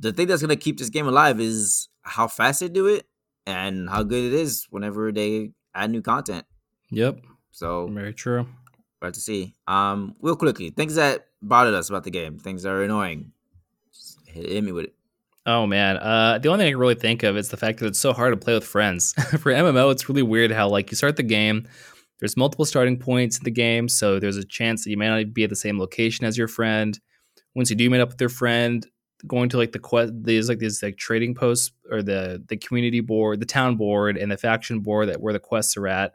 [0.00, 3.06] the thing that's gonna keep this game alive is how fast they do it
[3.46, 6.46] and how good it is whenever they add new content.
[6.90, 7.20] Yep.
[7.50, 8.46] So very true.
[9.00, 9.54] We'll have to see.
[9.66, 13.32] Um, real quickly, things that bothered us about the game, things that are annoying.
[13.92, 14.94] Just hit, hit me with it.
[15.48, 17.86] Oh man, uh, the only thing I can really think of is the fact that
[17.86, 19.14] it's so hard to play with friends.
[19.38, 21.66] For MMO, it's really weird how like you start the game,
[22.20, 25.32] there's multiple starting points in the game, so there's a chance that you may not
[25.32, 27.00] be at the same location as your friend.
[27.54, 28.86] Once you do meet up with your friend,
[29.26, 33.00] going to like the quest there's like these like trading posts or the the community
[33.00, 36.12] board the town board and the faction board that where the quests are at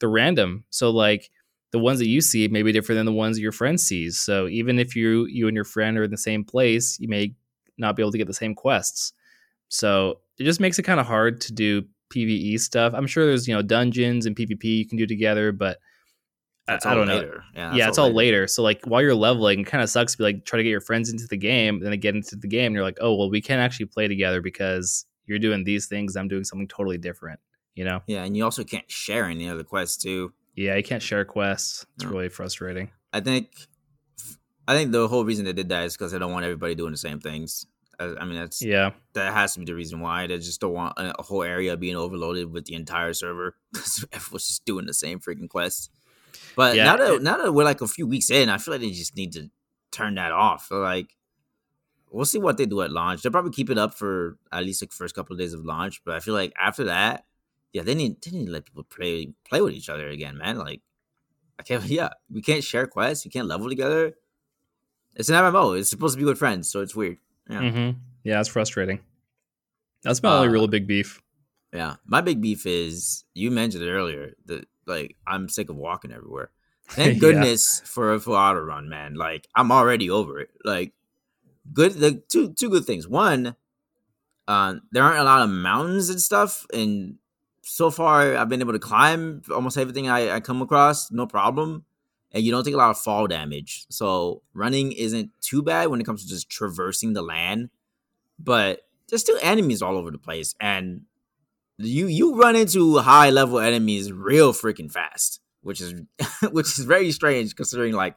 [0.00, 1.28] they're random so like
[1.72, 4.48] the ones that you see may be different than the ones your friend sees so
[4.48, 7.34] even if you you and your friend are in the same place you may
[7.78, 9.12] not be able to get the same quests
[9.68, 11.82] so it just makes it kind of hard to do
[12.14, 15.78] pve stuff i'm sure there's you know dungeons and pvp you can do together but
[16.68, 17.26] I, I, don't later.
[17.26, 17.42] know.
[17.54, 18.16] Yeah, yeah it's all, later.
[18.16, 18.46] later.
[18.48, 20.70] So like while you're leveling, it kind of sucks to be like try to get
[20.70, 23.14] your friends into the game, then they get into the game, and you're like, oh
[23.14, 26.98] well, we can't actually play together because you're doing these things, I'm doing something totally
[26.98, 27.40] different.
[27.74, 28.00] You know?
[28.06, 30.32] Yeah, and you also can't share any of the quests too.
[30.54, 31.84] Yeah, you can't share quests.
[31.96, 32.10] It's no.
[32.10, 32.90] really frustrating.
[33.12, 33.50] I think,
[34.68, 36.90] I think the whole reason they did that is because they don't want everybody doing
[36.90, 37.66] the same things.
[37.98, 40.72] I, I mean, that's yeah, that has to be the reason why they just don't
[40.72, 44.94] want a, whole area being overloaded with the entire server because everyone's just doing the
[44.94, 45.90] same freaking quests.
[46.56, 48.80] But yeah, now that now that we're like a few weeks in, I feel like
[48.80, 49.50] they just need to
[49.92, 50.68] turn that off.
[50.70, 51.16] like,
[52.10, 53.22] we'll see what they do at launch.
[53.22, 56.02] They'll probably keep it up for at least like first couple of days of launch.
[56.04, 57.24] But I feel like after that,
[57.72, 60.58] yeah, they need they need to let people play play with each other again, man.
[60.58, 60.82] Like,
[61.58, 61.84] I can't.
[61.88, 63.24] Yeah, we can't share quests.
[63.24, 64.14] We can't level together.
[65.16, 65.78] It's an MMO.
[65.78, 67.18] It's supposed to be with friends, so it's weird.
[67.48, 67.98] Yeah, mm-hmm.
[68.22, 69.00] yeah, it's frustrating.
[70.02, 71.22] That's my uh, only real big beef.
[71.72, 74.34] Yeah, my big beef is you mentioned it earlier.
[74.46, 76.50] That like I'm sick of walking everywhere.
[76.88, 77.88] Thank goodness yeah.
[77.88, 79.14] for for auto run, man.
[79.14, 80.50] Like I'm already over it.
[80.64, 80.92] Like
[81.72, 83.08] good the two two good things.
[83.08, 83.56] One,
[84.46, 87.16] uh, there aren't a lot of mountains and stuff, and
[87.62, 91.84] so far I've been able to climb almost everything I, I come across, no problem.
[92.32, 93.86] And you don't take a lot of fall damage.
[93.88, 97.70] So running isn't too bad when it comes to just traversing the land.
[98.38, 100.54] But there's still enemies all over the place.
[100.60, 101.02] And
[101.78, 105.94] you you run into high level enemies real freaking fast, which is
[106.50, 108.16] which is very strange considering like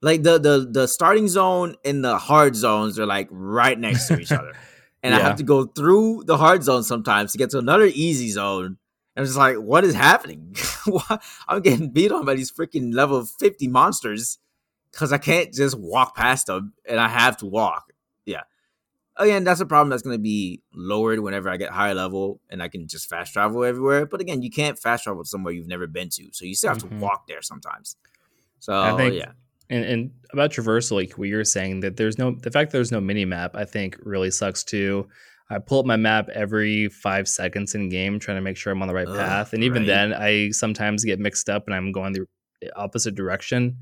[0.00, 4.20] like the the the starting zone and the hard zones are like right next to
[4.20, 4.52] each other.
[5.04, 5.18] And yeah.
[5.18, 8.76] I have to go through the hard zone sometimes to get to another easy zone.
[9.14, 10.56] And I'm just like, what is happening?
[11.48, 14.38] I'm getting beat on by these freaking level 50 monsters
[14.90, 17.92] because I can't just walk past them and I have to walk.
[18.24, 18.42] Yeah.
[19.16, 22.62] again, that's a problem that's going to be lowered whenever I get higher level and
[22.62, 24.06] I can just fast travel everywhere.
[24.06, 26.78] But again, you can't fast travel somewhere you've never been to, so you still have
[26.82, 26.88] Mhm.
[26.90, 27.96] to walk there sometimes.
[28.60, 29.32] So I think- yeah,
[29.68, 32.92] And, and about traversal, like what you're saying, that there's no the fact that there's
[32.92, 35.08] no mini map, I think really sucks too.
[35.52, 38.82] I pull up my map every five seconds in game, trying to make sure I'm
[38.82, 39.86] on the right Ugh, path, and even right.
[39.86, 42.26] then, I sometimes get mixed up and I'm going the
[42.74, 43.76] opposite direction.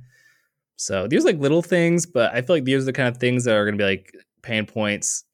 [0.77, 3.45] So there's like little things, but I feel like these are the kind of things
[3.45, 5.25] that are going to be like pain points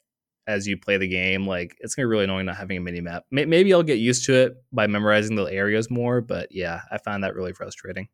[0.47, 1.47] as you play the game.
[1.47, 3.25] Like it's gonna be really annoying not having a mini map.
[3.31, 7.25] Maybe I'll get used to it by memorizing the areas more, but yeah, I find
[7.25, 8.09] that really frustrating.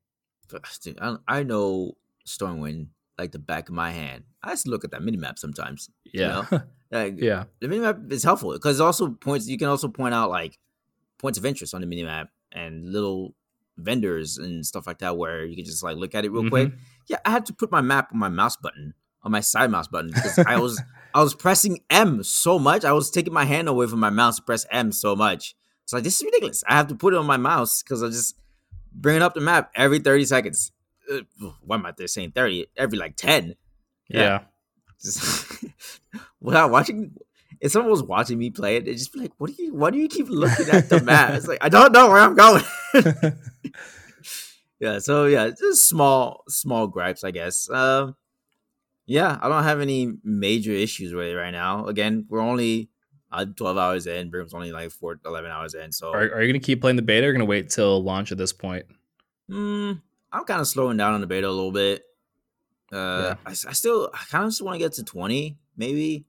[0.82, 1.92] Dude, I know
[2.26, 2.88] Stormwind
[3.22, 4.24] like the back of my hand.
[4.42, 5.88] I just look at that mini map sometimes.
[6.04, 6.60] you Yeah, know?
[6.92, 9.48] Like, yeah, the mini map is helpful because also points.
[9.48, 10.58] You can also point out like
[11.18, 13.34] points of interest on the mini map and little
[13.78, 16.68] vendors and stuff like that where you can just like look at it real quick.
[16.68, 16.78] Mhm.
[17.08, 19.88] Yeah, I had to put my map on my mouse button on my side mouse
[19.88, 20.82] button because I was
[21.14, 22.84] I was pressing M so much.
[22.84, 25.54] I was taking my hand away from my mouse to press M so much.
[25.84, 26.62] It's like this is ridiculous.
[26.68, 28.36] I have to put it on my mouse because I just
[28.92, 30.72] bringing up the map every thirty seconds.
[31.12, 32.66] Uh, why am I there saying thirty?
[32.76, 33.54] Every like ten.
[34.08, 34.20] yeah.
[34.20, 34.40] Yeah.
[35.02, 35.64] Just
[36.40, 37.14] without watching.
[37.60, 39.74] If someone was watching me play it, they'd just be like, "What do you?
[39.74, 42.34] Why do you keep looking at the map?" It's like I don't know where I'm
[42.34, 42.64] going.
[44.80, 44.98] yeah.
[44.98, 47.70] So yeah, just small, small gripes, I guess.
[47.70, 48.16] Um,
[49.06, 51.86] yeah, I don't have any major issues with it right now.
[51.86, 52.88] Again, we're only
[53.32, 54.30] uh, 12 hours in.
[54.30, 55.92] Brim's only like four, 11 hours in.
[55.92, 58.02] So Are, are you going to keep playing the beta or going to wait till
[58.02, 58.86] launch at this point?
[59.50, 60.00] Mm,
[60.32, 62.02] I'm kind of slowing down on the beta a little bit.
[62.92, 63.34] Uh, Yeah.
[63.46, 66.24] I, I still, I kind of just want to get to 20, maybe,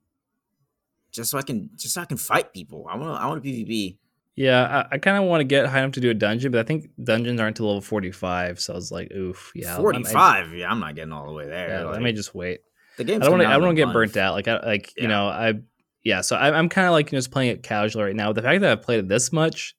[1.12, 2.86] just so I can, just so I can fight people.
[2.90, 3.98] I want, to, I want a PvP.
[4.36, 6.58] Yeah, I, I kind of want to get high enough to do a dungeon, but
[6.60, 8.58] I think dungeons aren't to level 45.
[8.60, 9.74] So I was like, oof, yeah.
[9.74, 10.54] I- I- 45.
[10.54, 11.68] yeah, I'm not getting all the way there.
[11.68, 12.60] yeah, like, I may just wait.
[12.96, 13.22] the game.
[13.22, 13.48] I don't want to.
[13.48, 14.34] I don't want to get burnt out.
[14.34, 15.02] Like, I, like Yeah.
[15.02, 15.54] you know, I
[16.02, 16.20] yeah.
[16.20, 18.32] So I, I'm kind of like you know, just playing it casually right now.
[18.32, 19.76] The fact that I've played it this much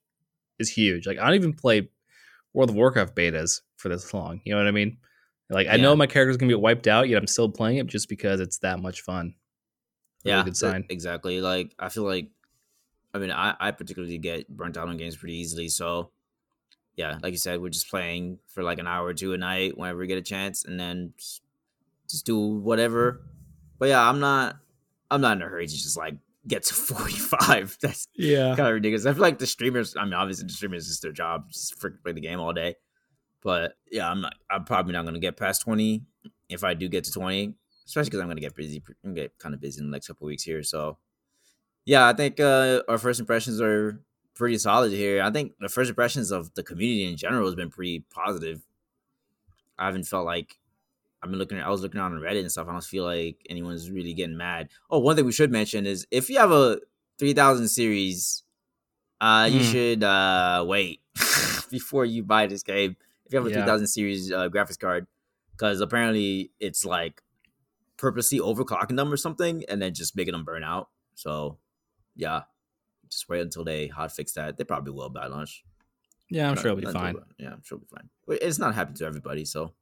[0.58, 1.06] is huge.
[1.06, 1.88] Like I don't even play
[2.56, 4.40] World of Warcraft betas for this long.
[4.44, 4.96] You know what I mean?
[5.50, 8.08] Like I know my character's gonna get wiped out, yet I'm still playing it just
[8.08, 9.34] because it's that much fun.
[10.24, 10.86] Really Yeah, good sign.
[10.88, 11.40] exactly.
[11.42, 12.30] Like I feel like,
[13.12, 15.68] I mean, I, I particularly get burnt out on games pretty easily.
[15.68, 16.10] So,
[16.96, 19.76] yeah, like you said, we're just playing for like an hour or two a night
[19.76, 21.42] whenever we get a chance, and then just,
[22.08, 23.20] just do whatever.
[23.78, 24.56] But yeah, I'm not,
[25.10, 26.14] I'm not in a hurry to just like
[26.48, 26.74] get to
[27.20, 27.78] 45.
[27.80, 28.54] That's Yeah.
[28.56, 29.06] kind of ridiculous.
[29.06, 29.96] I feel like the streamers.
[29.96, 32.76] I mean, obviously the streamers is their job, just freaking play the game all day.
[33.42, 34.34] But yeah, I'm not.
[34.50, 36.02] I'm probably not gonna get past 20
[36.48, 37.54] if I do get to 20
[37.86, 38.82] especially because I'm gonna get busy.
[39.04, 40.64] I'm get kind of busy in the next couple weeks here.
[40.64, 40.98] So,
[41.84, 44.00] yeah, I think uh, our first impressions are
[44.34, 45.22] pretty solid here.
[45.22, 48.60] I think the first impressions of the community in general has been pretty positive.
[49.78, 50.56] I haven't felt like
[51.26, 51.58] I've been looking.
[51.60, 52.68] I was looking around on Reddit and stuff.
[52.68, 54.68] I don't feel like anyone's really getting mad.
[54.90, 56.78] Oh, one thing we should mention is if you have a
[57.18, 58.44] 3000 series,
[59.20, 59.64] uh, you Hmm.
[59.64, 61.00] should uh wait
[61.70, 62.96] before you buy this game.
[63.24, 63.56] If you have a Yeah.
[63.64, 65.06] 3000 series uh, graphics card,
[65.52, 67.22] because apparently it's like
[67.96, 70.90] purposely overclocking them or something, and then just making them burn out.
[71.14, 71.58] So,
[72.14, 72.42] yeah,
[73.10, 74.58] just wait until they hot fix that.
[74.58, 75.64] They probably will by launch.
[76.28, 77.16] Yeah, I'm Not- sure it'll be fine.
[77.38, 77.96] Yeah, I'm sure it'll be
[78.28, 78.38] fine.
[78.42, 79.72] It's not happening to everybody, so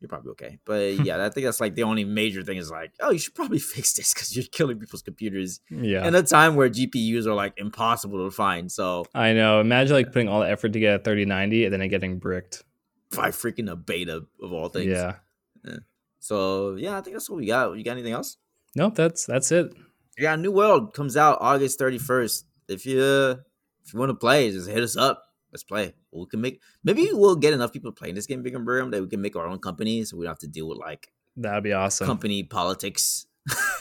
[0.00, 0.58] you're probably okay.
[0.64, 3.34] But yeah, I think that's like the only major thing is like, oh, you should
[3.34, 6.06] probably fix this because you're killing people's computers Yeah.
[6.06, 8.70] in a time where GPUs are like impossible to find.
[8.72, 9.60] So I know.
[9.60, 12.62] Imagine like putting all the effort to get a 3090 and then it getting bricked.
[13.14, 14.86] by freaking a beta of all things.
[14.86, 15.14] Yeah.
[16.18, 17.72] So yeah, I think that's what we got.
[17.76, 18.36] You got anything else?
[18.76, 19.72] Nope, that's that's it.
[20.18, 22.44] Yeah, New World comes out August 31st.
[22.68, 23.02] If you
[23.84, 25.24] if you want to play, just hit us up.
[25.52, 25.94] Let's play.
[26.12, 29.08] We can make maybe we'll get enough people playing this game, Big Brim, that we
[29.08, 31.72] can make our own company, so we don't have to deal with like That'd be
[31.72, 32.06] awesome.
[32.06, 33.26] company politics.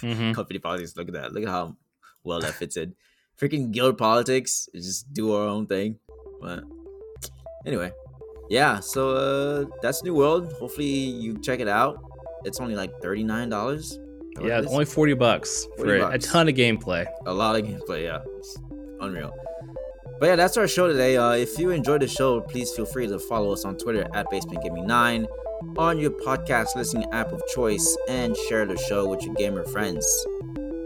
[0.02, 0.34] Mhm.
[0.40, 0.96] company politics.
[0.96, 1.34] Look at that.
[1.34, 1.76] Look at how
[2.24, 2.96] well that fits in.
[3.40, 4.68] Freaking guild politics.
[4.74, 5.98] Just do our own thing.
[6.42, 6.64] But
[7.66, 7.92] anyway,
[8.50, 8.80] yeah.
[8.80, 10.54] So uh that's New World.
[10.60, 12.02] Hopefully you check it out.
[12.46, 14.00] It's only like thirty nine dollars.
[14.42, 16.26] Yeah, only 40 bucks 40 for bucks.
[16.26, 17.06] a ton of gameplay.
[17.26, 18.04] a lot of gameplay.
[18.04, 18.58] Yeah, it's
[19.02, 19.34] unreal.
[20.20, 21.16] But yeah, that's our show today.
[21.16, 24.30] Uh, if you enjoyed the show, please feel free to follow us on Twitter at
[24.30, 25.28] Basement Gaming Nine,
[25.78, 30.06] on your podcast listening app of choice, and share the show with your gamer friends.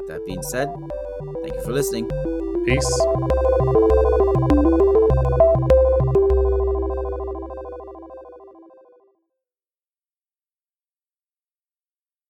[0.08, 0.70] That being said,
[1.42, 2.08] thank you for listening.
[2.66, 3.06] Peace.